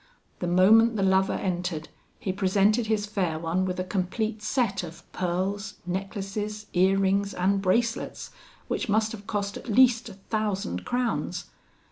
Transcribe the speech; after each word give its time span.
The 0.39 0.47
moment 0.47 0.95
the 0.95 1.03
lover 1.03 1.33
entered, 1.35 1.87
he 2.17 2.33
presented 2.33 2.87
his 2.87 3.05
fair 3.05 3.37
one 3.37 3.65
with 3.65 3.79
a 3.79 3.83
complete 3.83 4.41
set 4.41 4.81
of 4.81 5.03
pearls, 5.11 5.75
necklaces, 5.85 6.65
ear 6.73 6.97
rings, 6.97 7.35
and 7.35 7.61
bracelets, 7.61 8.31
which 8.67 8.89
must 8.89 9.11
have 9.11 9.27
cost 9.27 9.57
at 9.57 9.69
least 9.69 10.09
a 10.09 10.13
thousand 10.15 10.85
crowns. 10.85 11.51